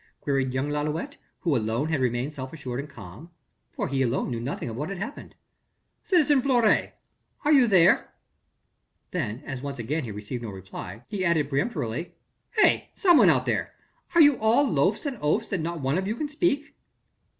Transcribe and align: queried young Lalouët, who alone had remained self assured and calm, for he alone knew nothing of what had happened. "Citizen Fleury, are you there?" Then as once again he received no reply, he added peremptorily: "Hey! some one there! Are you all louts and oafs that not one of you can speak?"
queried 0.19 0.51
young 0.51 0.67
Lalouët, 0.69 1.17
who 1.41 1.55
alone 1.55 1.89
had 1.89 1.99
remained 2.01 2.33
self 2.33 2.51
assured 2.51 2.79
and 2.79 2.89
calm, 2.89 3.29
for 3.71 3.87
he 3.87 4.01
alone 4.01 4.31
knew 4.31 4.39
nothing 4.39 4.67
of 4.67 4.75
what 4.75 4.89
had 4.89 4.97
happened. 4.97 5.35
"Citizen 6.01 6.41
Fleury, 6.41 6.93
are 7.45 7.51
you 7.53 7.67
there?" 7.67 8.11
Then 9.11 9.43
as 9.45 9.61
once 9.61 9.77
again 9.77 10.03
he 10.03 10.09
received 10.09 10.41
no 10.41 10.49
reply, 10.49 11.03
he 11.07 11.23
added 11.23 11.51
peremptorily: 11.51 12.15
"Hey! 12.49 12.89
some 12.95 13.19
one 13.19 13.43
there! 13.43 13.75
Are 14.15 14.21
you 14.21 14.39
all 14.39 14.67
louts 14.67 15.05
and 15.05 15.19
oafs 15.21 15.49
that 15.49 15.61
not 15.61 15.81
one 15.81 15.99
of 15.99 16.07
you 16.07 16.15
can 16.15 16.29
speak?" 16.29 16.73